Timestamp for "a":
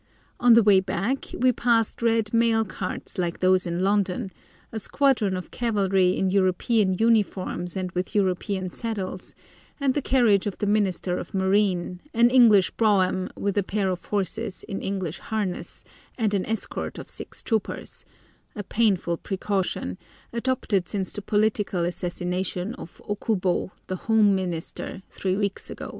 4.71-4.79, 13.59-13.61